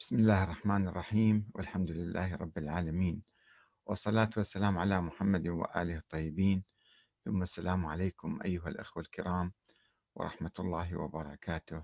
[0.00, 3.22] بسم الله الرحمن الرحيم والحمد لله رب العالمين.
[3.86, 6.64] والصلاة والسلام على محمد وآله الطيبين.
[7.24, 9.52] ثم السلام عليكم أيها الأخوة الكرام
[10.14, 11.82] ورحمة الله وبركاته.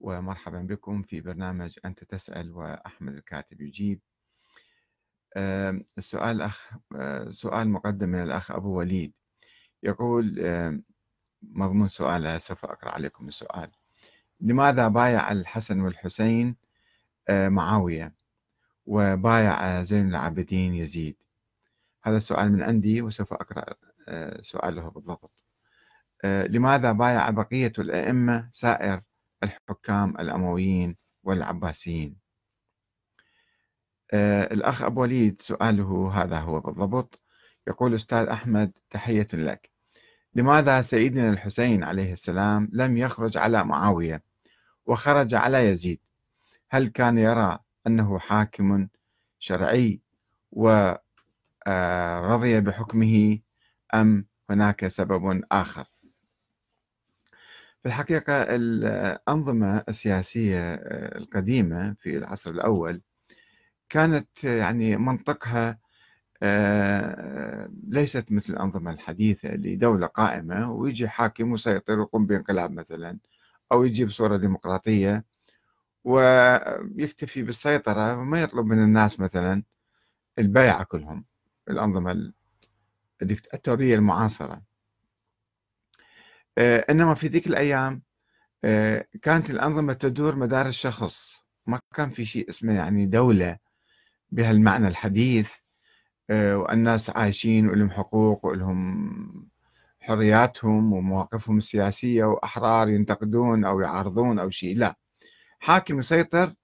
[0.00, 4.00] ومرحبا بكم في برنامج أنت تسأل وأحمد الكاتب يجيب.
[5.98, 6.70] السؤال أخ
[7.30, 9.12] سؤال مقدم من الأخ أبو وليد.
[9.82, 10.24] يقول
[11.42, 13.70] مضمون سؤاله سوف أقرأ عليكم السؤال.
[14.40, 16.56] لماذا بايع الحسن والحسين
[17.30, 18.14] معاوية
[18.86, 21.16] وبايع زين العابدين يزيد.
[22.02, 23.74] هذا السؤال من عندي وسوف أقرأ
[24.08, 25.44] آه، سؤاله بالضبط.
[26.24, 29.00] آه، لماذا بايع بقية الأئمة سائر
[29.42, 32.16] الحكام الأمويين والعباسيين؟
[34.52, 37.22] الأخ أبو وليد سؤاله هذا هو بالضبط.
[37.66, 39.70] يقول أستاذ أحمد تحية لك.
[40.34, 44.22] لماذا سيدنا الحسين عليه السلام لم يخرج على معاوية
[44.86, 46.00] وخرج على يزيد؟
[46.70, 48.88] هل كان يرى أنه حاكم
[49.38, 50.00] شرعي
[50.52, 50.96] ورضي
[52.56, 53.38] آه، بحكمه
[53.94, 55.84] أم هناك سبب آخر؟
[57.82, 63.02] في الحقيقة الأنظمة السياسية آه، القديمة في العصر الأول
[63.88, 65.78] كانت يعني منطقها
[66.42, 73.18] آه، ليست مثل الأنظمة الحديثة لدولة قائمة ويجي حاكم ويسيطر ويقوم بانقلاب مثلا
[73.72, 75.24] أو يجي بصورة ديمقراطية
[76.04, 79.62] ويكتفي بالسيطرة وما يطلب من الناس مثلا
[80.38, 81.24] البيعة كلهم
[81.70, 82.32] الأنظمة
[83.22, 84.62] الدكتاتورية المعاصرة.
[86.58, 88.02] آه، إنما في ذيك الأيام
[88.64, 91.36] آه، كانت الأنظمة تدور مدار الشخص.
[91.66, 93.58] ما كان في شيء اسمه يعني دولة
[94.30, 95.52] بهالمعنى الحديث
[96.30, 99.48] آه، والناس عايشين ولهم حقوق ولهم
[100.00, 104.76] حرياتهم ومواقفهم السياسية وأحرار ينتقدون أو يعارضون أو شيء.
[104.78, 104.96] لا.
[105.58, 106.54] حاكم يسيطر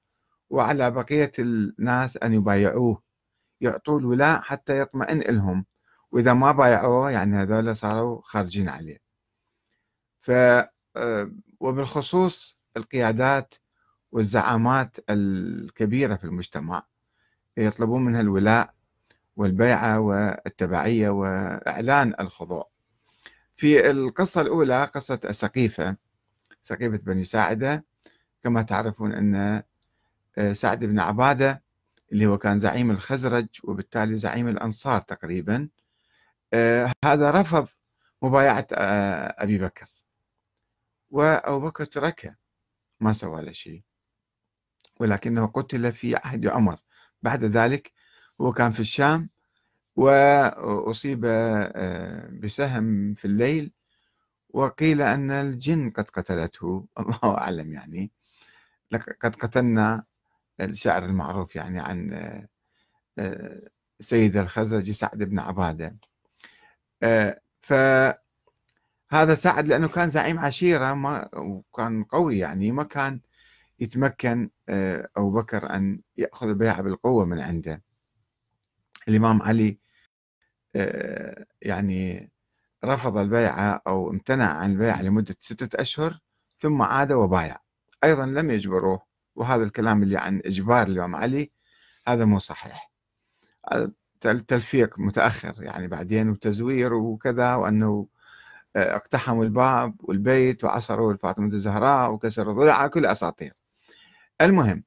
[0.50, 3.02] وعلى بقية الناس أن يبايعوه
[3.60, 5.66] يعطوه الولاء حتى يطمئن لهم.
[6.12, 8.98] وإذا ما بايعوه يعني هذول صاروا خارجين عليه.
[10.20, 10.30] ف
[10.96, 13.54] آه، وبالخصوص القيادات
[14.12, 16.86] والزعامات الكبيرة في المجتمع
[17.56, 18.74] يطلبون منها الولاء
[19.36, 22.70] والبيعة والتبعية وإعلان الخضوع.
[23.56, 25.96] في القصة الأولى قصة السقيفة
[26.62, 27.84] سقيفة بني ساعدة
[28.44, 29.62] كما تعرفون أن
[30.38, 31.62] آه، سعد بن عبادة
[32.12, 35.68] اللي هو كان زعيم الخزرج وبالتالي زعيم الأنصار تقريبا
[36.52, 37.68] آه، هذا رفض
[38.22, 39.88] مبايعة آه، أبي بكر.
[41.10, 42.36] وأبو بكر تركه
[43.00, 43.82] ما سوى له شيء.
[45.00, 46.78] ولكنه قتل في عهد عمر.
[47.22, 47.92] بعد ذلك
[48.40, 49.30] هو كان في الشام
[49.96, 51.20] وأصيب
[52.42, 53.72] بسهم في الليل
[54.50, 56.86] وقيل أن الجن قد قتلته.
[56.98, 58.10] الله أعلم يعني.
[59.20, 60.04] قد قتلنا
[60.60, 62.12] الشعر المعروف يعني عن
[63.18, 63.60] آه،
[64.00, 65.96] سيد الخزرج سعد بن عبادة.
[67.02, 68.14] آه، فهذا
[69.34, 73.20] سعد لأنه كان زعيم عشيرة ما وكان قوي يعني ما كان
[73.80, 77.82] يتمكن آه، أبو بكر أن يأخذ البيعة بالقوة من عنده.
[79.08, 79.78] الإمام علي
[81.62, 82.30] يعني
[82.84, 86.20] رفض البيعة أو امتنع عن البيعة لمدة ستة أشهر
[86.60, 87.63] ثم عاد وبايع.
[88.04, 89.02] أيضا لم يجبروه
[89.34, 91.50] وهذا الكلام اللي عن إجبار الإمام علي
[92.08, 92.90] هذا مو صحيح.
[94.48, 98.08] تلفيق متأخر يعني بعدين وتزوير وكذا وأنه
[98.76, 103.52] آه، اقتحموا الباب والبيت وعصروا الفاطمة الزهراء وكسروا ضلعها كل أساطير.
[104.40, 104.84] المهم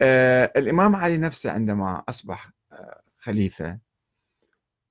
[0.00, 3.78] آه الإمام علي نفسه عندما أصبح آه خليفة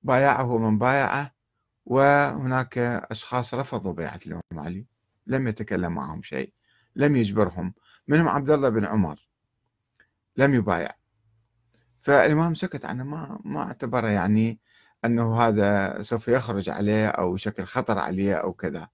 [0.04, 1.34] بايعه من بايعه
[1.86, 2.78] وهناك
[3.12, 4.86] أشخاص رفضوا بيعة الإمام علي
[5.28, 6.54] لم يتكلم معهم شيء.
[6.96, 7.74] لم يجبرهم.
[8.08, 9.28] منهم عبد الله بن عمر.
[10.38, 10.92] لم يبايع.
[12.02, 13.04] فالإمام سكت عنه.
[13.04, 14.60] ما ما اعتبره يعني
[15.06, 18.88] أنه هذا سوف يخرج عليه أو شكل خطر عليه أو كذا.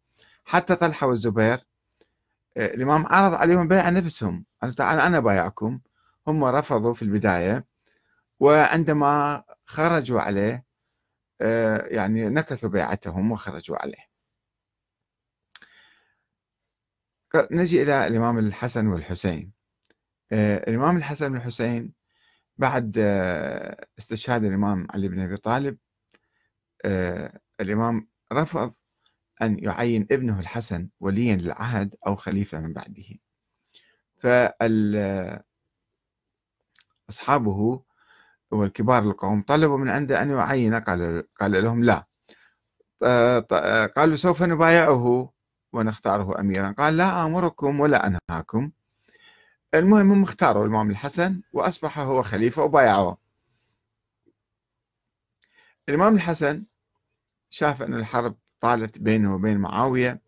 [0.46, 1.66] حتى طلحة والزبير
[2.58, 4.46] آه، الإمام عرض عليهم بيع نفسهم.
[4.62, 5.80] قال تعال أنا بايعكم.
[6.28, 7.66] هم رفضوا في البداية.
[8.40, 10.66] وعندما خرجوا عليه
[11.42, 14.09] آه، يعني نكثوا بيعتهم وخرجوا عليه.
[17.36, 19.52] نجي إلى الإمام الحسن والحسين.
[20.32, 21.94] آه، الإمام الحسن والحسين
[22.58, 25.78] بعد آه، استشهاد الإمام علي بن أبي طالب
[26.86, 28.74] آه، الإمام رفض
[29.42, 33.06] أن يعين ابنه الحسن وليا للعهد أو خليفة من بعده.
[37.08, 37.84] فأصحابه
[38.52, 42.08] والكبار القوم طلبوا من عنده أن يعين قال, قال لهم لا.
[43.96, 45.34] قالوا سوف نبايعه.
[45.74, 46.72] ونختاره أميرا.
[46.72, 48.72] قال لا آمركم ولا أنهاكم.
[49.74, 53.18] المهم هم اختاروا الإمام الحسن وأصبح هو خليفة وبايعوه.
[55.90, 56.66] الإمام الحسن
[57.50, 60.22] شاف أن الحرب طالت بينه وبين معاوية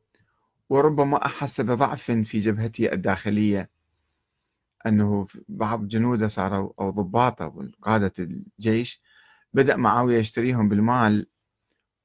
[0.69, 3.69] وربما أحس بضعف في جبهته الداخلية
[4.87, 9.01] أنه بعض جنوده صاروا أو ضباطه قادة الجيش
[9.53, 11.27] بدأ معاوية يشتريهم بالمال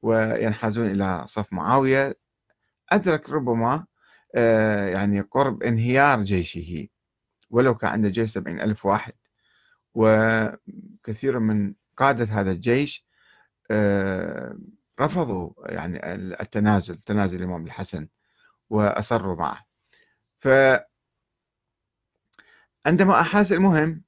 [0.02, 2.16] وينحازون إلى صف معاوية.
[2.92, 3.86] أدرك ربما
[4.34, 6.88] آه، يعني قرب انهيار جيشه
[7.50, 9.12] ولو كأن عنده جيش سبعين ألف واحد.
[9.94, 13.06] وكثير من قادة هذا الجيش
[13.70, 14.58] آه،
[15.00, 18.08] رفضوا يعني التنازل تنازل الإمام الحسن
[18.70, 19.66] وأصروا معه.
[20.40, 20.48] ف
[22.86, 24.02] عندما أحس المهم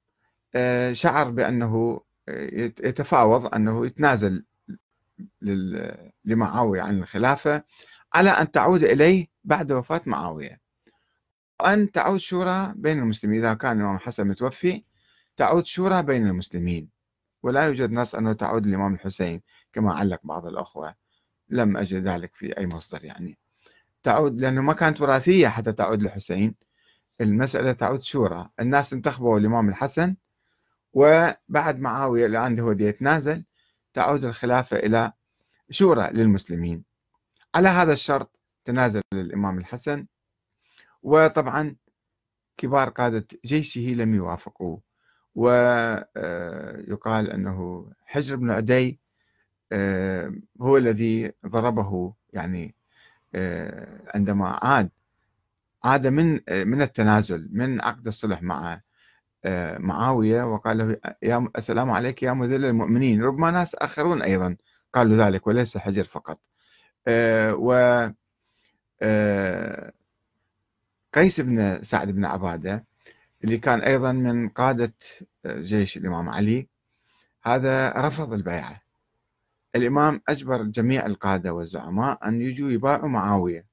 [0.54, 4.44] آه، شعر بأنه يتفاوض أنه يتنازل
[6.24, 7.62] لمعاوية عن الخلافة.
[8.18, 10.60] على أن تعود إليه بعد وفاة معاوية.
[11.60, 13.38] وأن تعود شورى بين المسلمين.
[13.44, 14.84] إذا كان الإمام الحسن متوفي
[15.36, 16.88] تعود شورى بين المسلمين.
[17.42, 19.42] ولا يوجد نص أنه تعود الإمام الحسين
[19.72, 20.94] كما علق بعض الأخوة.
[21.48, 23.38] لم أجد ذلك في أي مصدر يعني.
[24.02, 26.54] تعود لأنه ما كانت وراثية حتى تعود للحسين
[27.20, 28.48] المسألة تعود شورى.
[28.60, 30.16] الناس انتخبوا الإمام الحسن
[30.92, 33.44] وبعد معاوية الآن هو يتنازل
[33.94, 35.12] تعود الخلافة إلى
[35.70, 36.87] شورى للمسلمين.
[37.58, 40.06] على هذا الشرط تنازل الإمام الحسن
[41.02, 41.76] وطبعا
[42.56, 44.78] كبار قادة جيشه لم يوافقوا
[45.34, 49.00] ويقال أنه حجر بن عدي
[49.72, 52.74] آه، هو الذي ضربه يعني
[53.34, 54.90] آه، عندما عاد
[55.84, 58.80] عاد من من التنازل من عقد الصلح مع
[59.44, 63.22] آه، معاوية وقال له يا السلام عليك يا مذل المؤمنين.
[63.22, 64.56] ربما ناس آخرون أيضا
[64.94, 66.47] قالوا ذلك وليس حجر فقط.
[67.52, 67.72] و
[71.14, 72.84] قيس بن سعد بن عبادة
[73.44, 74.94] اللي كان أيضا من قادة
[75.46, 76.68] جيش الإمام علي
[77.42, 78.82] هذا رفض البيعة.
[79.76, 83.66] الإمام أجبر جميع القادة والزعماء أن يجوا يبايعوا معاوية.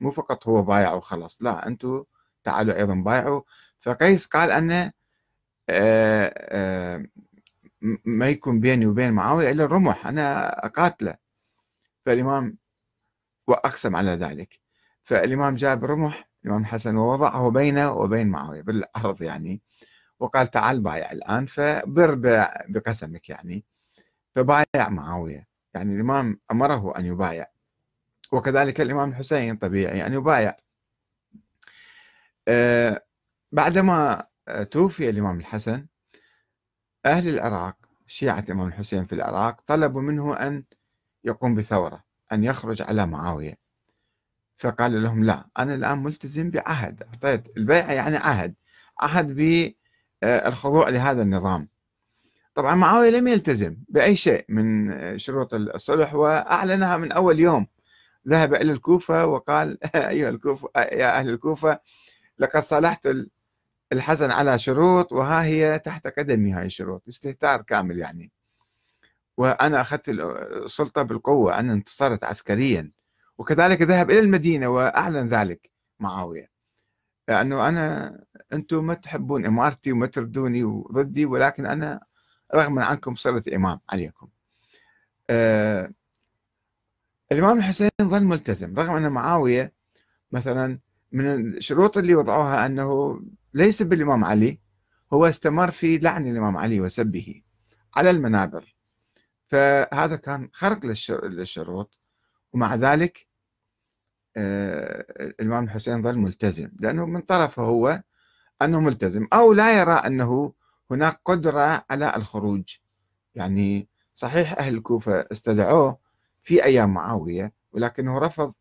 [0.00, 2.04] مو فقط هو بايع وخلص لا أنتم
[2.44, 3.42] تعالوا أيضا بايعوا.
[3.80, 4.92] فقيس قال آه،
[5.70, 7.06] آه،
[8.04, 11.16] ما يكون بيني وبين معاوية إلا الرمح أنا أقاتله.
[12.06, 12.58] فالإمام
[13.46, 14.60] وأقسم على ذلك.
[15.04, 19.62] فالإمام جاب رمح الإمام الحسن ووضعه بينه وبين معاوية بالأرض يعني
[20.20, 22.14] وقال تعال بايع الآن فبر
[22.68, 23.64] بقسمك يعني.
[24.34, 25.48] فبايع معاوية.
[25.74, 27.46] يعني الإمام أمره أن يبايع.
[28.32, 30.56] وكذلك الإمام الحسين طبيعي أن يبايع.
[32.48, 33.04] آه،
[33.52, 34.26] بعدما
[34.70, 35.86] توفي الإمام الحسن
[37.06, 37.76] أهل العراق
[38.06, 40.64] شيعة الإمام الحسين في العراق طلبوا منه أن
[41.24, 42.05] يقوم بثورة.
[42.32, 43.58] أن يخرج على معاوية.
[44.58, 48.54] فقال لهم لا أنا الآن ملتزم بعهد أعطيت البيعة يعني عهد
[49.00, 49.34] عهد
[50.22, 51.68] بالخضوع لهذا النظام.
[52.54, 57.66] طبعا معاوية لم يلتزم بأي شيء من شروط الصلح وأعلنها من أول يوم.
[58.28, 61.80] ذهب إلى الكوفة وقال أيها الكوفة يا أهل الكوفة
[62.38, 63.08] لقد صالحت
[63.92, 68.32] الحسن على شروط وها هي تحت قدمي هاي الشروط استهتار كامل يعني.
[69.36, 72.92] وأنا أخذت السلطة بالقوة أنا انتصرت عسكريا.
[73.38, 76.50] وكذلك ذهب إلى المدينة وأعلن ذلك معاوية.
[77.28, 78.18] لأنه أنا
[78.52, 82.00] أنتم ما تحبون إمارتي وما تردوني وضدي ولكن أنا
[82.54, 84.28] رغم عنكم صرت إمام عليكم.
[85.30, 85.92] آه
[87.32, 89.72] الإمام الحسين ظل ملتزم رغم أن معاوية
[90.32, 90.78] مثلا
[91.12, 93.20] من الشروط اللي وضعوها أنه
[93.54, 94.60] ليس بالإمام علي
[95.12, 97.42] هو استمر في لعن الإمام علي وسبه
[97.96, 98.75] على المنابر.
[99.48, 100.86] فهذا كان خرق
[101.24, 101.98] للشروط.
[102.52, 103.26] ومع ذلك
[104.36, 108.02] آه، الإمام الحسين ظل ملتزم لأنه من طرفه هو
[108.62, 110.52] أنه ملتزم أو لا يرى أنه
[110.90, 112.64] هناك قدرة على الخروج.
[113.34, 115.98] يعني صحيح أهل الكوفة استدعوه
[116.42, 118.54] في أيام معاوية ولكنه رفض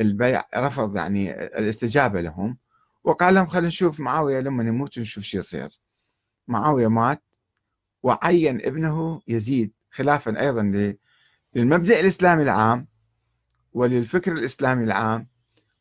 [0.00, 2.58] البيع رفض يعني الاستجابة لهم
[3.04, 5.80] وقال لهم خلينا نشوف معاوية لما نموت نشوف شو يصير.
[6.48, 7.22] معاوية مات
[8.02, 9.72] وعين ابنه يزيد.
[9.96, 10.94] خلافا أيضا
[11.54, 12.86] للمبدأ الإسلامي العام
[13.72, 15.28] وللفكر الإسلامي العام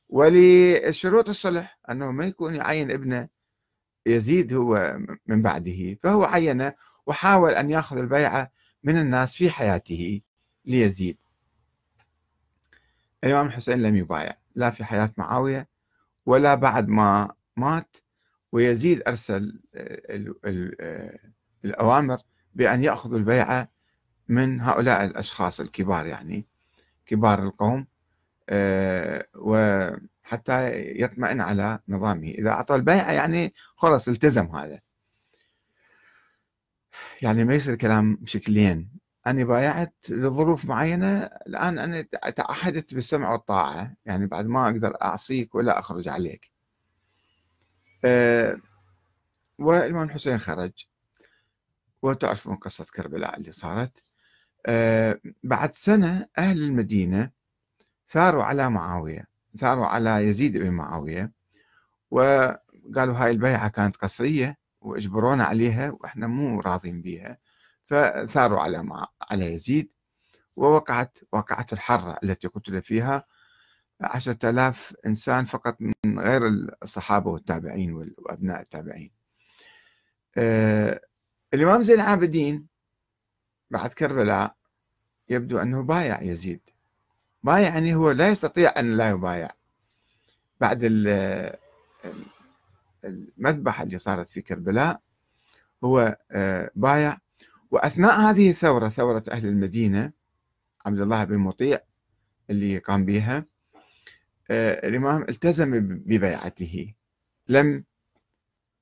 [0.10, 3.27] ولشروط الصلح أنه ما يكون يعين ابنه
[4.05, 6.74] يزيد هو من بعده فهو عينه
[7.05, 8.51] وحاول أن يأخذ البيعة
[8.84, 10.22] من الناس في حياته
[10.65, 11.17] ليزيد.
[13.24, 15.67] الإمام الحسين لم يبايع لا في حياة معاوية
[16.25, 17.98] ولا بعد ما مات
[18.51, 19.60] ويزيد أرسل
[21.65, 22.17] الأوامر
[22.55, 23.72] بأن يأخذ البيعة
[24.29, 26.46] من هؤلاء الأشخاص الكبار يعني
[27.05, 27.88] كبار القوم
[28.50, 29.25] آه،
[30.24, 32.27] حتى يطمئن على نظامه.
[32.29, 34.79] إذا أعطى البيعة يعني خلص التزم هذا.
[37.22, 38.89] يعني ما يصير كلام شكلين
[39.27, 42.01] أنا بايعت لظروف معينة الآن أنا
[42.36, 43.94] تعهدت بالسمع والطاعة.
[44.05, 46.51] يعني بعد ما أقدر أعصيك ولا أخرج عليك.
[48.05, 48.58] أه
[49.60, 50.72] والإمام الحسين خرج.
[52.01, 54.04] وتعرفون قصة كربلاء اللي صارت؟
[55.43, 57.31] بعد سنة أهل المدينة
[58.10, 61.31] ثاروا على معاوية ثاروا على يزيد بن معاوية
[62.12, 67.38] وقالوا هاي البيعة كانت قصرية وإجبرونا عليها وإحنا مو راضين بها
[67.86, 69.91] فثاروا على مع على يزيد
[70.55, 73.25] ووقعت وقعت الحرة التي قتل فيها
[74.01, 76.41] عشرة آلاف إنسان فقط من غير
[76.84, 79.12] الصحابة والتابعين وأبناء التابعين.
[80.38, 81.01] آه
[81.53, 82.67] الإمام زين العابدين
[83.72, 84.54] بعد كربلاء
[85.29, 86.60] يبدو أنه بايع يزيد.
[87.44, 89.50] بايع يعني هو لا يستطيع أن لا يبايع.
[90.62, 90.84] بعد
[93.03, 95.01] المذبحة اللي صارت في كربلاء
[95.84, 97.17] هو آه، بايع.
[97.72, 100.12] وأثناء هذه الثورة ثورة أهل المدينة
[100.86, 101.79] عبد الله بن مطيع
[102.50, 103.46] اللي قام بها
[104.51, 106.94] آه، الإمام التزم ببيعته.
[107.48, 107.84] لم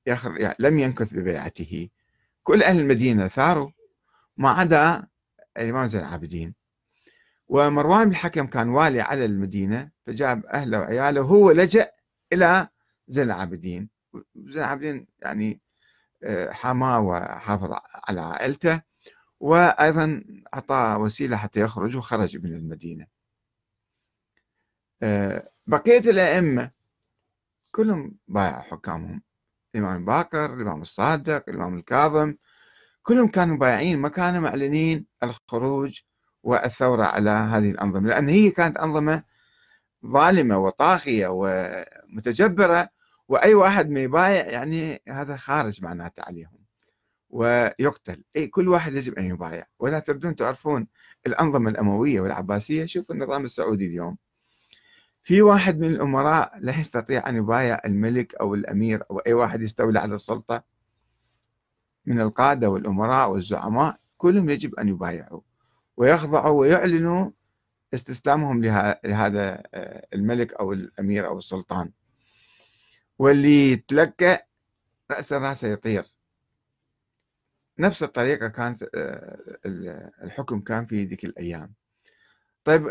[0.08, 0.38] يخر...
[0.38, 1.90] يعني لم ينكث ببيعته.
[2.44, 3.70] كل أهل المدينة ثاروا.
[4.38, 5.08] ما عدا
[5.58, 6.56] الإمام زين العابدين
[7.48, 11.92] ومروان بن الحكم كان والي على المدينة فجاب أهله وعياله وهو لجأ
[12.34, 12.68] إلى
[13.08, 13.90] زين العابدين.
[14.36, 15.62] زين العابدين يعني
[16.50, 18.82] حماه وحافظ على عائلته
[19.40, 23.08] وأيضا أعطاه وسيلة حتى يخرج وخرج من المدينة.
[25.04, 26.72] آه، بقية الأئمة
[27.72, 29.24] كلهم بايعوا حكامهم.
[29.76, 32.36] الإمام باكر الإمام الصادق الإمام الكاظم
[33.04, 36.02] كلهم كانوا بايعين ما كانوا معلنين الخروج
[36.44, 39.24] والثورة على هذه الأنظمة لأن هي كانت أنظمة
[40.06, 42.90] ظالمة وطاغية ومتجبرة
[43.28, 46.64] وأي واحد ما يبايع يعني هذا خارج معناته عليهم
[47.30, 48.24] ويقتل.
[48.36, 49.68] أي كل واحد يجب أن يبايع.
[49.80, 50.88] ولا تردون تعرفون
[51.28, 54.18] الأنظمة الأموية والعباسية شوفوا النظام السعودي اليوم.
[55.24, 60.00] في واحد من الأمراء لا يستطيع أن يبايع الملك أو الأمير أو أي واحد يستولى
[60.00, 60.64] على السلطة.
[62.06, 65.42] من القادة والأمراء والزعماء كلهم يجب أن يبايعوا
[65.98, 67.32] ويخضعوا ويعلنوا
[67.94, 71.92] استسلامهم لهذا آه، الملك أو الأمير أو السلطان.
[73.20, 74.48] واللي يتلقى
[75.12, 76.14] رأس راسه يطير.
[77.80, 81.74] نفس الطريقة كانت آه، الحكم كان في ذيك الأيام.
[82.64, 82.88] طيب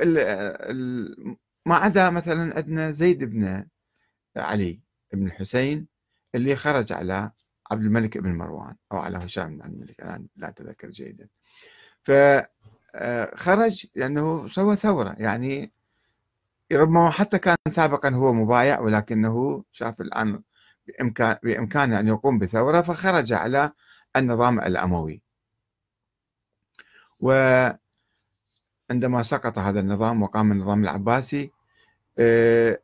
[1.67, 3.67] ما عدا مثلا عندنا زيد بن
[4.37, 4.81] علي
[5.13, 5.87] بن الحسين
[6.35, 7.31] اللي خرج على
[7.73, 11.29] عبد الملك بن مروان أو على هشام بن الملك أنا لا أتذكر جيدا.
[12.05, 15.73] فخرج آه، لأنه سوى ثورة يعني
[16.73, 20.43] ربما حتى كان سابقا هو مبايع ولكنه شاف الآن
[20.87, 23.73] بإمكان بإمكانه أن يقوم بثورة فخرج على
[24.17, 25.23] النظام الأموي.
[27.21, 27.79] وعندما
[29.23, 31.53] سقط هذا النظام وقام النظام العباسي
[32.19, 32.83] آه،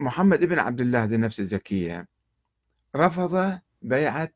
[0.00, 2.08] محمد بن عبد الله ذي النفس الزكية
[2.96, 4.32] رفض بيعة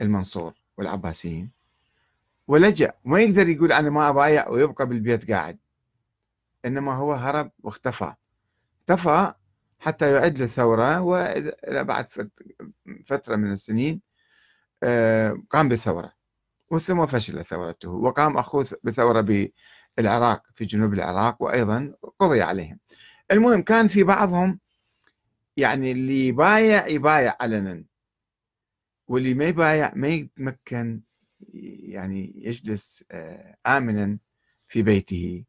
[0.00, 1.50] المنصور والعباسيين.
[2.48, 5.58] ولجأ ما يقدر يقول أنا ما أبايع ويبقى بالبيت قاعد.
[6.64, 8.14] إنما هو هرب واختفى.
[8.80, 9.32] اختفى
[9.78, 12.06] حتى يعد للثورة وبعد
[13.06, 14.00] فترة من السنين
[14.82, 16.12] آه، قام بالثورة.
[16.80, 19.50] ثم فشل ثورته وقام أخوه بثورة
[19.96, 22.78] بالعراق في جنوب العراق وأيضا قضي عليهم.
[23.30, 24.60] المهم كان في بعضهم
[25.56, 27.84] يعني اللي يبايع يبايع علنا.
[29.08, 31.00] واللي ما يبايع ما يتمكن
[31.54, 34.18] يعني يجلس آه، آمنا
[34.68, 35.44] في بيته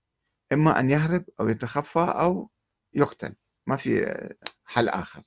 [0.54, 2.50] إما أن يهرب أو يتخفى أو
[2.94, 3.36] يقتل
[3.68, 4.36] ما في آه،
[4.66, 5.24] حل آخر.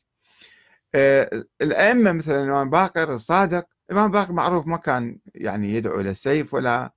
[0.95, 6.55] آه، الأئمة مثلا الإمام باكر الصادق الإمام باكر معروف ما كان يعني يدعو إلى السيف
[6.55, 6.93] ولا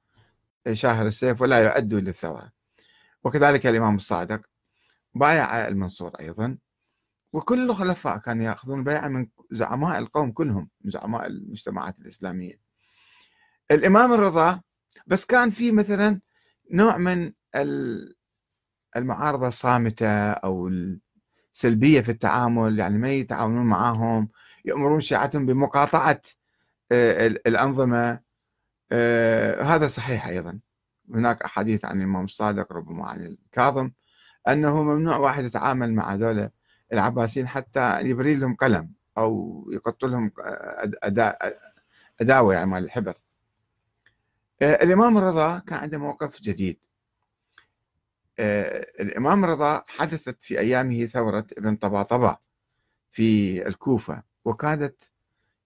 [0.73, 2.51] شاهر السيف ولا يعد للثورة.
[3.23, 4.41] وكذلك الإمام الصادق
[5.13, 6.57] بايع المنصور أيضا.
[7.35, 12.59] وكل الخلفاء كانوا يأخذون بيعة من زعماء القوم كلهم زعماء المجتمعات الإسلامية.
[13.71, 14.61] الإمام الرضا
[15.07, 16.21] بس كان في مثلا
[16.71, 17.31] نوع من
[18.97, 20.67] المعارضة الصامتة أو
[21.53, 24.29] السلبية في التعامل يعني ما يتعاونون معاهم
[24.65, 26.21] يأمرون شيعتهم بمقاطعة
[26.91, 28.19] آه، الأنظمة
[28.91, 30.59] آه، هذا صحيح أيضا.
[31.13, 33.91] هناك أحاديث عن الإمام الصادق ربما عن الكاظم
[34.47, 36.51] أنه ممنوع واحد يتعامل مع ذولا
[36.93, 40.31] العباسيين حتى يبري لهم قلم أو يقط لهم
[42.21, 43.17] أداوة يعني مال الحبر.
[44.61, 46.79] آه، الإمام الرضا كان عنده موقف جديد.
[48.39, 52.37] آه، الإمام رضا حدثت في أيامه ثورة ابن طباطبة
[53.11, 55.09] في الكوفة وكادت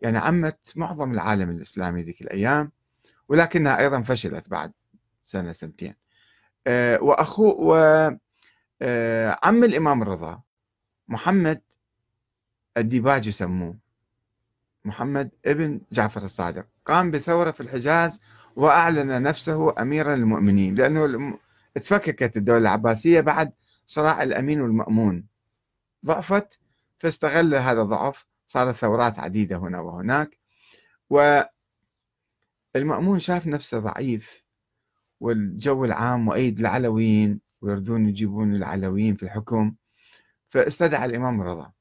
[0.01, 2.71] يعني عمت معظم العالم الإسلامي ذيك الأيام
[3.29, 4.71] ولكنها أيضا فشلت بعد
[5.23, 5.95] سنة سنتين.
[6.67, 8.19] آه، وأخوه وعم
[9.63, 10.41] الإمام الرضا
[11.09, 11.61] محمد
[12.77, 13.77] الديباج يسموه.
[14.85, 16.67] محمد ابن جعفر الصادق.
[16.85, 18.19] قام بثورة في الحجاز
[18.55, 21.39] وأعلن نفسه أميرا للمؤمنين لأنه
[21.75, 23.53] تفككت الدولة العباسية بعد
[23.87, 25.25] صراع الأمين والمأمون.
[26.05, 26.59] ضعفت
[26.99, 30.39] فاستغل هذا الضعف صارت ثورات عديدة هنا وهناك.
[32.75, 34.43] والمأمون شاف نفسه ضعيف
[35.19, 39.75] والجو العام مؤيد للعلويين ويردون يجيبون العلويين في الحكم.
[40.49, 41.71] فاستدعى الإمام الرضا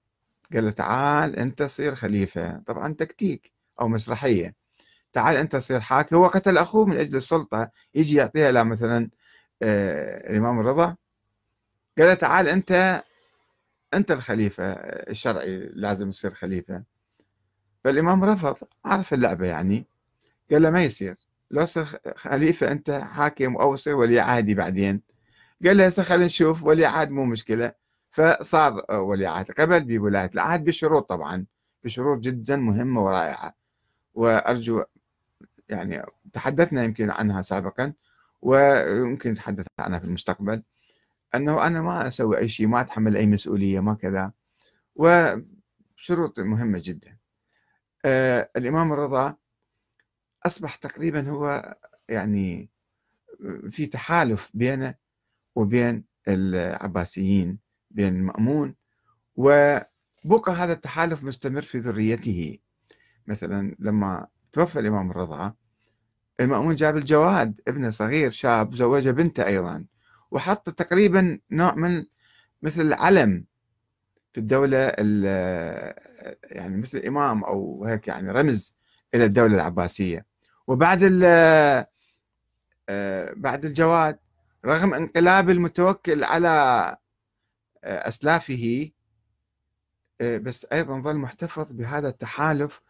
[0.54, 2.58] قال له تعال أنت صير خليفة.
[2.58, 4.54] طبعا تكتيك أو مسرحية.
[5.12, 6.16] تعال أنت صير حاكم.
[6.16, 7.70] هو قتل أخوه من أجل السلطة.
[7.94, 9.10] يجي يعطيها إلى مثلا
[9.62, 10.96] آه، الإمام الرضا
[11.98, 13.02] قال له تعال أنت
[13.94, 16.82] أنت الخليفة الشرعي لازم تصير خليفة.
[17.84, 18.56] فالإمام رفض.
[18.84, 19.86] عرف اللعبة يعني.
[20.50, 21.16] قال له ما يصير.
[21.50, 25.02] لو صير خليفة أنت حاكم أو صير ولي عهدي بعدين.
[25.64, 26.62] قال له هسه خلينا نشوف.
[26.62, 27.72] ولي عهد مو مشكلة.
[28.10, 31.46] فصار ولي عهد قبل بولاية العهد بشروط طبعا.
[31.84, 33.54] بشروط جدا مهمة ورائعة.
[34.14, 34.84] وأرجو
[35.68, 37.92] يعني تحدثنا يمكن عنها سابقا
[38.42, 40.62] ويمكن نتحدث عنها في المستقبل
[41.34, 44.32] أنه أنا ما أسوي أي شيء ما أتحمل أي مسؤولية ما كذا.
[44.96, 47.18] وشروط مهمة جدا.
[48.04, 49.36] آه الإمام الرضا
[50.46, 51.76] أصبح تقريبا هو
[52.08, 52.70] يعني
[53.70, 54.94] في تحالف بينه
[55.54, 57.58] وبين العباسيين.
[57.90, 58.74] بين المأمون
[59.36, 62.58] وبقى هذا التحالف مستمر في ذريته.
[63.26, 65.54] مثلا لما توفى الإمام الرضا
[66.40, 69.84] المأمون جاب الجواد ابنه صغير شاب زوجه بنته أيضا
[70.30, 72.04] وحط تقريبا نوع من
[72.62, 73.44] مثل العلم
[74.32, 74.78] في الدولة
[76.42, 78.74] يعني مثل إمام أو هيك يعني رمز
[79.14, 80.26] إلى الدولة العباسية.
[80.66, 81.20] وبعد
[82.88, 84.18] آه، بعد الجواد
[84.64, 86.96] رغم انقلاب المتوكل على
[87.84, 88.90] أسلافه
[90.20, 92.82] آه، بس أيضا ظل محتفظ بهذا التحالف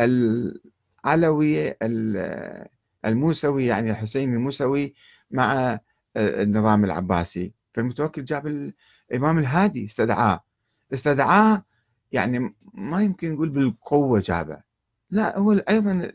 [0.00, 1.74] العلوي
[3.04, 4.94] الموسوي يعني الحسين الموسوي
[5.30, 5.78] مع
[6.16, 7.52] النظام العباسي.
[7.74, 8.72] فالمتوكل جاب
[9.10, 10.44] الإمام الهادي استدعاه.
[10.94, 11.64] استدعاه
[12.12, 14.60] يعني ما يمكن نقول بالقوة جابه.
[15.10, 16.12] لا هو أيضا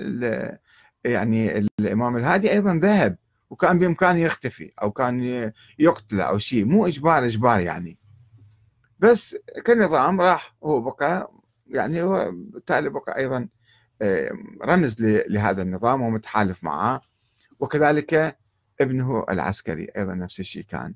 [1.06, 3.18] يعني الإمام الهادي أيضا ذهب
[3.50, 6.66] وكان بإمكانه يختفي أو كان يقتل أو شيء.
[6.66, 7.98] مو إجبار إجبار يعني.
[9.06, 11.32] بس كنظام راح هو بقى
[11.68, 13.48] يعني هو بالتالي بقى أيضا
[14.02, 14.32] آه،
[14.64, 17.02] رمز لهذا النظام ومتحالف معه.
[17.60, 18.38] وكذلك
[18.82, 20.94] ابنه العسكري أيضا نفس الشيء كان.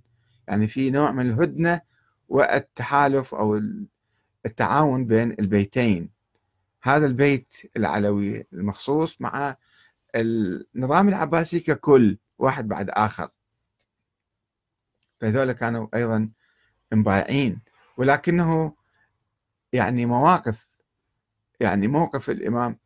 [0.47, 1.81] يعني في نوع من الهدنة
[2.29, 3.61] والتحالف أو
[4.45, 6.09] التعاون بين البيتين.
[6.81, 9.55] هذا البيت العلوي المخصوص مع
[10.15, 13.29] النظام العباسي ككل واحد بعد آخر.
[15.21, 16.29] فهذول كانوا أيضا
[16.91, 17.68] مبايعين.
[17.99, 18.73] ولكنه
[19.73, 20.67] يعني مواقف
[21.59, 22.79] يعني موقف الإمام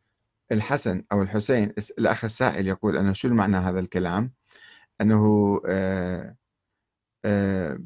[0.52, 4.32] الحسن أو الحسين الأخ السائل يقول أنا شو المعنى هذا الكلام؟
[5.00, 6.36] أنه آه،
[7.24, 7.78] آه،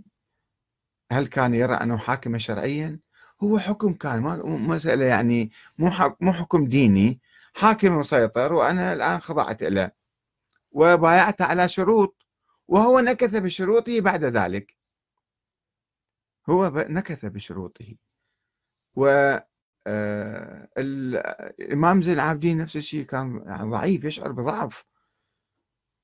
[1.13, 2.99] هل كان يرى أنه حاكم شرعيا؟
[3.43, 7.21] هو حكم كان مسألة يعني مو مو حكم ديني
[7.55, 9.91] حاكم مسيطر وأنا الآن خضعت له
[10.73, 12.27] وبايعت على شروط
[12.69, 14.78] وهو نكث بشروطه بعد ذلك.
[16.49, 17.95] هو نكث بشروطه.
[18.97, 19.39] و
[19.87, 23.39] آه، الإمام زين العابدين نفس الشيء كان
[23.71, 24.85] ضعيف يشعر بضعف.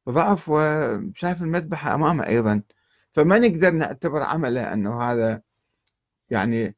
[0.09, 2.62] ضعف وشايف المذبحة أمامه أيضا.
[3.12, 5.42] فما نقدر نعتبر عمله أنه هذا
[6.30, 6.76] يعني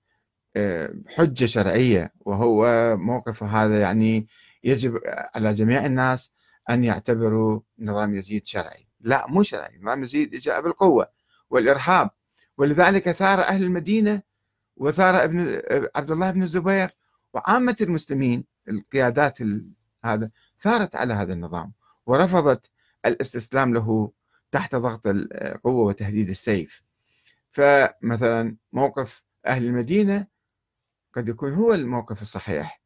[0.56, 4.28] آه، حجة شرعية وهو موقفه هذا يعني
[4.64, 5.00] يجب
[5.34, 6.32] على جميع الناس
[6.70, 8.88] أن يعتبروا نظام يزيد شرعي.
[9.00, 9.78] لا مو شرعي.
[9.82, 11.08] نظام يزيد جاء بالقوة
[11.50, 12.10] والإرهاب.
[12.58, 14.22] ولذلك ثار أهل المدينة
[14.76, 15.62] وثار ابن
[15.96, 16.96] عبد الله بن الزبير
[17.34, 19.38] وعامة المسلمين القيادات
[20.04, 21.72] هذا ثارت على هذا النظام
[22.06, 22.70] ورفضت
[23.06, 24.12] الاستسلام له
[24.52, 26.82] تحت ضغط القوة وتهديد السيف.
[27.50, 30.26] فمثلا موقف أهل المدينة
[31.14, 32.80] قد يكون هو الموقف الصحيح.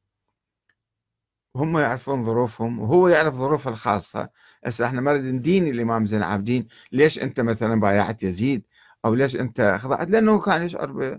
[1.56, 4.28] هم يعرفون ظروفهم وهو يعرف ظروفه الخاصة.
[4.64, 6.68] هسه إحنا ما ندين الإمام زين العابدين.
[6.92, 8.62] ليش أنت مثلا بايعت يزيد؟
[9.04, 11.18] أو ليش أنت خضعت؟ لأنه كان يشعر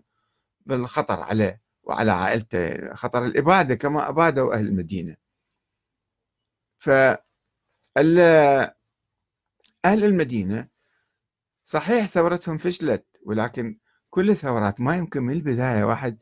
[0.66, 5.16] بالخطر عليه وعلى عائلته خطر الإبادة كما أبادوا أهل المدينة.
[6.80, 6.90] ف
[9.86, 10.68] أهل المدينة
[11.66, 16.18] صحيح ثورتهم فشلت ولكن كل الثورات ما يمكن من البداية واحد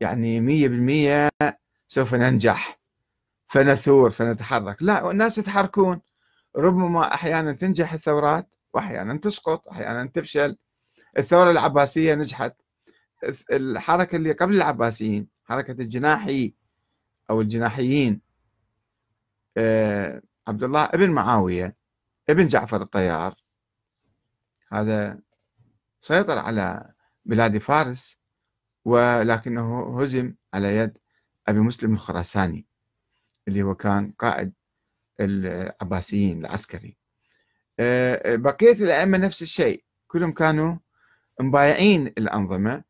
[0.00, 1.30] يعني مية بالمية
[1.88, 2.80] سوف ننجح
[3.48, 4.82] فنثور فنتحرك.
[4.82, 6.00] لا الناس يتحركون.
[6.56, 10.56] ربما أحيانا تنجح الثورات وأحيانا تسقط أحيانا تفشل.
[11.18, 12.56] الثورة العباسية نجحت.
[13.52, 16.54] الحركة اللي قبل العباسيين حركة الجناحي
[17.30, 18.20] أو الجناحيين
[19.56, 21.76] آه، عبد الله ابن معاوية
[22.30, 23.34] ابن جعفر الطيار.
[24.72, 25.20] هذا
[26.02, 26.92] سيطر على
[27.24, 28.16] بلاد فارس
[28.84, 30.98] ولكنه هزم على يد
[31.48, 32.66] أبي مسلم الخراساني
[33.48, 34.52] اللي هو كان قائد
[35.20, 36.96] العباسيين العسكري.
[37.80, 40.76] آه، بقية الأئمة نفس الشيء كلهم كانوا
[41.40, 42.82] مبايعين الأنظمة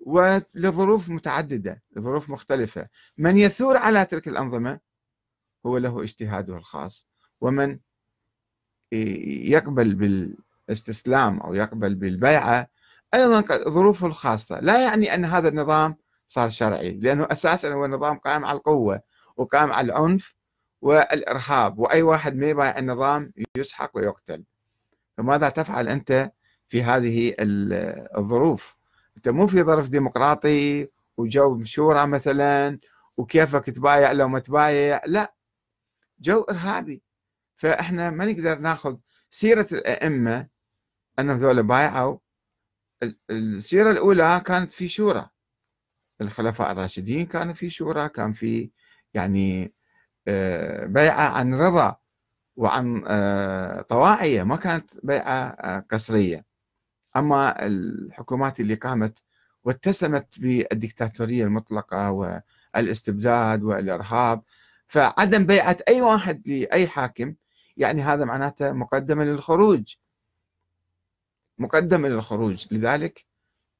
[0.00, 2.88] ولظروف متعددة لظروف مختلفة.
[3.18, 4.80] من يثور على تلك الأنظمة
[5.66, 7.06] هو له اجتهاده الخاص
[7.40, 7.78] ومن
[8.92, 12.68] يقبل بالاستسلام أو يقبل بالبيعة
[13.14, 14.60] أيضا ظروفه الخاصة.
[14.60, 19.00] لا يعني أن هذا النظام صار شرعي لأنه أساسا هو نظام قائم على القوة
[19.36, 20.34] وقائم على العنف
[20.80, 24.44] والإرهاب وأي واحد ما يبايع النظام يسحق ويقتل.
[25.16, 26.32] فماذا تفعل أنت؟
[26.72, 27.34] في هذه
[28.18, 28.76] الظروف.
[29.16, 32.78] أنت مو في ظرف ديمقراطي وجو شورى مثلا
[33.16, 35.34] وكيفك تبايع لو ما تبايع لا
[36.20, 37.02] جو إرهابي.
[37.56, 38.96] فإحنا ما نقدر ناخذ
[39.30, 40.46] سيرة الأئمة
[41.18, 42.18] أنهم ذولا بايعوا.
[43.30, 45.28] السيرة الأولى كانت في شورى.
[46.20, 48.70] الخلفاء الراشدين كانوا في شورى كان في
[49.14, 49.74] يعني
[50.28, 51.96] آه، بيعة عن رضا
[52.56, 56.51] وعن آه، طواعية ما كانت بيعة آه، قسرية
[57.16, 59.18] أما الحكومات اللي قامت
[59.64, 62.10] واتسمت بالدكتاتورية المطلقة
[62.74, 64.42] والاستبداد والإرهاب
[64.86, 67.34] فعدم بيعة أي واحد لأي حاكم
[67.76, 69.94] يعني هذا معناته مقدمة للخروج.
[71.58, 72.66] مقدمة للخروج.
[72.70, 73.26] لذلك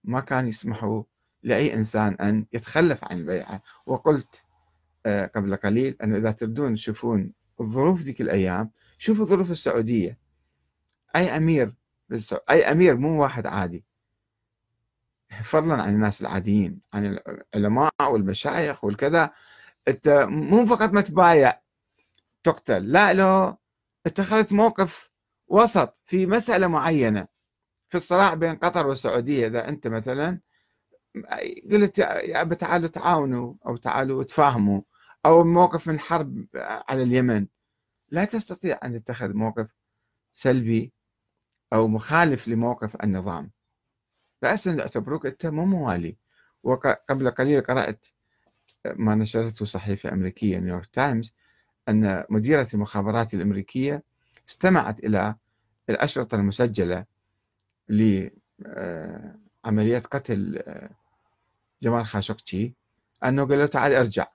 [0.05, 1.03] ما كان يسمحوا
[1.43, 3.63] لأي إنسان أن يتخلف عن البيعة.
[3.87, 4.43] وقلت
[5.07, 10.19] آه، قبل قليل أنه إذا تردون تشوفون الظروف ذيك الأيام شوفوا ظروف السعودية.
[11.17, 11.75] أي أمير
[12.51, 13.85] أي أمير مو واحد عادي.
[15.45, 17.19] فضلا عن الناس العاديين عن
[17.55, 19.31] العلماء والمشايخ والكذا.
[19.89, 21.61] أنت مو فقط ما تبايع
[22.45, 23.57] تقتل لا لو
[24.07, 25.11] اتخذت موقف
[25.49, 27.27] وسط في مسألة معينة.
[27.89, 30.41] في الصراع بين قطر والسعودية إذا أنت مثلا
[31.73, 34.81] قلت يا أبا تعالوا تعاونوا أو تعالوا تفاهموا
[35.27, 37.47] أو موقف من حرب على اليمن.
[38.09, 39.67] لا تستطيع أن تتخذ موقف
[40.35, 40.93] سلبي
[41.73, 43.51] أو مخالف لموقف النظام.
[44.45, 46.17] رأسا يعتبروك أنت مو موالي.
[46.63, 48.07] وقبل قليل قرأت
[48.85, 51.35] ما نشرته صحيفة أمريكية نيويورك تايمز
[51.89, 54.03] أن مديرة المخابرات الأمريكية
[54.49, 55.35] استمعت إلى
[55.91, 57.05] الأشرطة المسجلة
[57.89, 58.33] لعملية
[59.99, 60.63] قتل
[61.83, 62.75] جمال خاشقجي
[63.25, 64.27] أنه قال له تعال ارجع.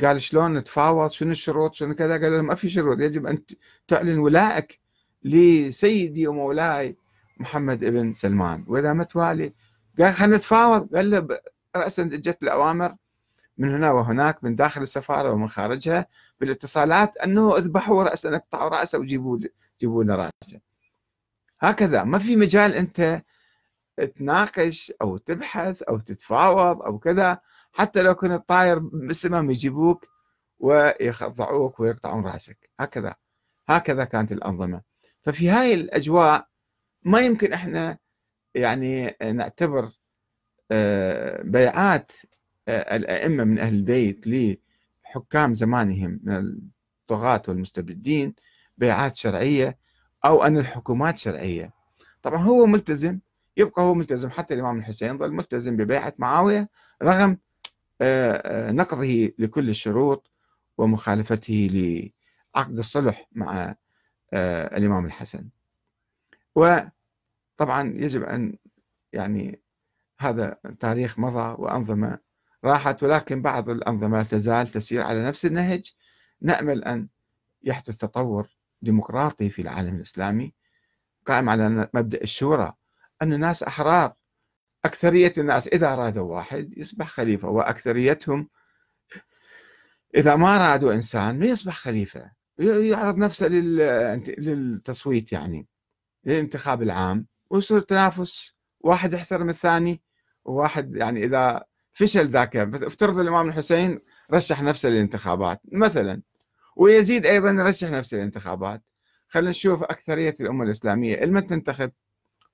[0.00, 3.42] قال شلون نتفاوض؟ شنو الشروط؟ شنو كذا؟ قال له ما في شروط يجب أن
[3.88, 4.80] تعلن ولائك
[5.26, 6.96] لسيدي ومولاي
[7.36, 8.64] محمد ابن سلمان.
[8.68, 9.52] وإذا ما توالي
[9.98, 10.94] قال خلينا نتفاوض.
[10.94, 11.28] قال له
[11.76, 12.96] رأسا جت الأوامر
[13.58, 16.06] من هنا وهناك من داخل السفارة ومن خارجها
[16.40, 19.38] بالاتصالات أنه أذبحوا رأسا أقطعوا رأسه وجيبوا
[19.80, 20.60] جيبوا لنا رأسه.
[21.60, 22.04] هكذا.
[22.04, 23.22] ما في مجال أنت
[24.16, 27.40] تناقش أو تبحث أو تتفاوض أو كذا.
[27.72, 30.06] حتى لو كنت طاير بالسماء يجيبوك
[30.58, 32.70] ويخضعوك ويقطعون رأسك.
[32.80, 33.14] هكذا.
[33.68, 34.85] هكذا كانت الأنظمة.
[35.26, 36.48] ففي هاي الأجواء
[37.02, 37.98] ما يمكن إحنا
[38.54, 39.90] يعني نعتبر
[40.70, 42.12] آه، بيعات
[42.68, 46.58] آه، الأئمة من أهل البيت لحكام زمانهم من
[47.02, 48.34] الطغاة والمستبدين
[48.78, 49.78] بيعات شرعية
[50.24, 51.72] أو أن الحكومات شرعية.
[52.22, 53.18] طبعا هو ملتزم
[53.56, 56.68] يبقى هو ملتزم حتى الإمام الحسين ظل ملتزم ببيعة معاوية
[57.02, 57.38] رغم
[58.00, 60.30] آه، نقضه لكل الشروط
[60.78, 63.74] ومخالفته لعقد الصلح مع
[64.32, 65.48] الإمام الحسن.
[66.54, 68.56] وطبعا يجب أن
[69.12, 69.60] يعني
[70.18, 72.18] هذا تاريخ مضى وأنظمة
[72.64, 75.94] راحت ولكن بعض الأنظمة تزال تسير على نفس النهج.
[76.40, 77.08] نأمل أن
[77.62, 78.48] يحدث تطور
[78.82, 80.52] ديمقراطي في العالم الإسلامي
[81.26, 82.74] قائم على مبدأ الشورى
[83.22, 84.14] أن الناس أحرار.
[84.84, 88.48] أكثرية الناس إذا أرادوا واحد يصبح خليفة وأكثريتهم
[90.16, 92.30] إذا ما أرادوا إنسان ما يصبح خليفة.
[92.58, 93.46] يعرض نفسه
[94.38, 95.66] للتصويت يعني
[96.24, 98.56] للانتخاب العام ويصير تنافس.
[98.80, 100.02] واحد يحترم الثاني
[100.44, 104.00] وواحد يعني إذا فشل ذاك افترض الإمام الحسين
[104.32, 106.22] رشح نفسه للانتخابات مثلا
[106.76, 108.82] ويزيد أيضا يرشح نفسه للانتخابات.
[109.28, 111.92] خلينا نشوف أكثرية الأمة الإسلامية لمن تنتخب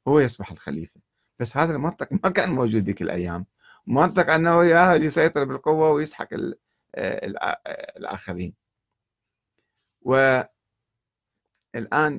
[0.09, 1.01] هو يصبح الخليفة.
[1.39, 3.47] بس هذا المنطق ما كان موجود ذيك الأيام.
[3.87, 6.29] منطق أنه يسيطر بالقوة ويسحق
[7.97, 8.62] الآخرين.
[10.05, 10.61] والآن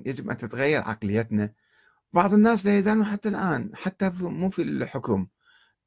[0.05, 1.53] يجب أن تتغير عقليتنا.
[2.13, 5.27] بعض الناس لا يزالون حتى الآن حتى مو في الحكم.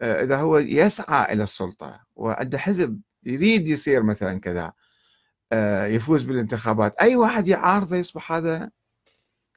[0.02, 4.72] آه، إذا هو يسعى إلى السلطة وعنده حزب يريد يصير مثلا كذا
[5.52, 8.70] آه، يفوز بالانتخابات أي واحد يعارضه يصبح هذا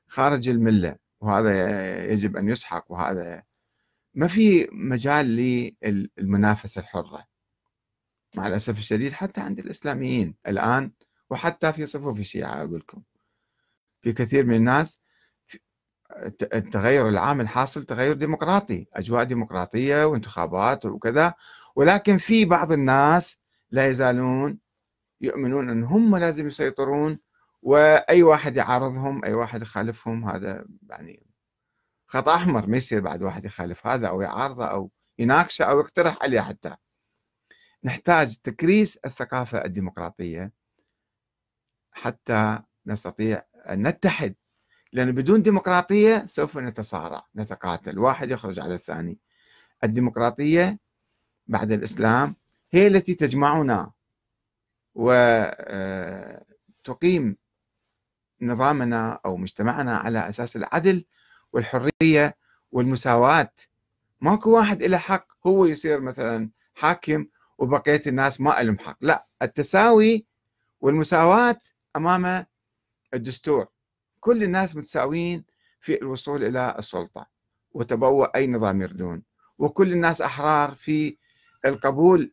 [0.08, 3.44] خارج الملة وهذا يجب أن يسحق وهذا
[4.14, 5.26] ما في مجال
[5.82, 7.26] للمنافسة الحرة.
[8.36, 10.36] مع الأسف الشديد حتى عند الإسلاميين.
[10.48, 10.92] الآن
[11.30, 13.02] وحتى في صفوف الشيعة أقول لكم.
[14.02, 15.02] في كثير من الناس
[16.42, 21.34] التغير العام الحاصل تغير ديمقراطي أجواء ديمقراطية وانتخابات وكذا.
[21.76, 23.38] ولكن في بعض الناس
[23.72, 24.60] لا يزالون
[25.22, 27.20] يؤمنون أن هم لازم يسيطرون
[27.62, 31.26] وأي واحد يعارضهم أي واحد يخالفهم هذا يعني
[32.08, 32.68] خط أحمر.
[32.68, 36.76] ما يصير بعد واحد يخالف هذا أو يعارضه أو يناقشه أو يقترح عليه حتى.
[37.84, 40.59] نحتاج تكريس الثقافة الديمقراطية.
[42.02, 44.36] حتى نستطيع أن نتحد
[44.94, 48.00] لأن بدون ديمقراطية سوف نتصارع نتقاتل.
[48.00, 49.20] واحد يخرج على الثاني.
[49.84, 50.80] الديمقراطية
[51.48, 52.36] بعد الإسلام
[52.72, 53.92] هي التي تجمعنا
[54.96, 55.58] وتقيم
[57.30, 57.36] آه،
[58.42, 61.06] نظامنا أو مجتمعنا على أساس العدل
[61.54, 62.38] والحرية
[62.72, 63.52] والمساواة.
[64.22, 67.26] ماكو واحد له حق هو يصير مثلا حاكم
[67.58, 68.98] وبقية الناس ما لهم حق.
[69.02, 70.26] لا التساوي
[70.82, 71.62] والمساواة
[71.96, 72.46] أمام
[73.14, 73.68] الدستور.
[74.20, 75.46] كل الناس متساويين
[75.82, 77.26] في الوصول إلى السلطة
[77.72, 79.24] وتبوء أي نظام يردون.
[79.58, 81.18] وكل الناس أحرار في
[81.66, 82.32] القبول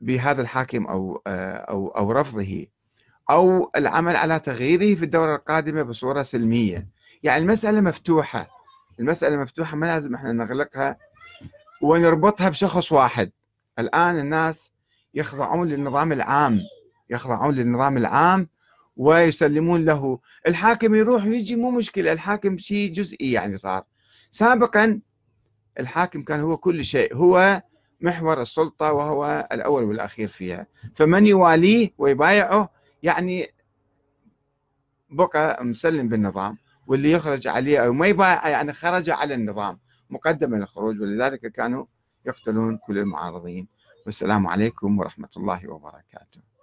[0.00, 2.66] بهذا الحاكم أو أو أو رفضه
[3.30, 6.88] أو العمل على تغييره في الدورة القادمة بصورة سلمية.
[7.22, 8.48] يعني المسألة مفتوحة.
[9.00, 10.98] المسألة مفتوحة ما لازم إحنا نغلقها
[11.82, 13.30] ونربطها بشخص واحد.
[13.78, 14.72] الآن الناس
[15.14, 16.60] يخضعون للنظام العام
[17.10, 18.48] يخضعون للنظام العام
[18.96, 20.18] ويسلمون له.
[20.46, 23.84] الحاكم يروح ويجي مو مشكلة الحاكم شيء جزئي يعني صار.
[24.30, 25.00] سابقا
[25.80, 27.62] الحاكم كان هو كل شيء هو
[28.00, 30.66] محور السلطة وهو الأول والأخير فيها.
[30.94, 32.70] فمن يواليه ويبايعه
[33.02, 33.48] يعني
[35.10, 39.78] بقى مسلم بالنظام واللي يخرج عليه أو ما يبايع يعني خرج على النظام.
[40.10, 41.84] مقدما للخروج ولذلك كانوا
[42.26, 43.68] يقتلون كل المعارضين.
[44.06, 46.53] والسلام عليكم ورحمة الله وبركاته.